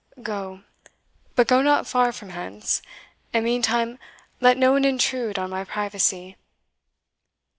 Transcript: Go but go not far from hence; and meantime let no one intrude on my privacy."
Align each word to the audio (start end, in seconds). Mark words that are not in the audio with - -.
Go 0.23 0.63
but 1.35 1.47
go 1.47 1.61
not 1.61 1.85
far 1.85 2.11
from 2.11 2.29
hence; 2.29 2.81
and 3.33 3.45
meantime 3.45 3.99
let 4.39 4.57
no 4.57 4.71
one 4.71 4.83
intrude 4.83 5.37
on 5.37 5.51
my 5.51 5.63
privacy." 5.63 6.37